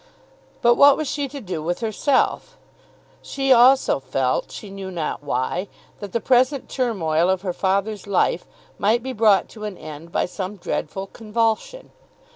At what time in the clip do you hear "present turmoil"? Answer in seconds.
6.19-7.29